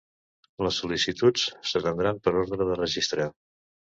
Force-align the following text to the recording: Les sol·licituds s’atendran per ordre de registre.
Les 0.67 0.79
sol·licituds 0.83 1.43
s’atendran 1.71 2.21
per 2.27 2.35
ordre 2.41 2.69
de 2.71 2.81
registre. 2.81 3.31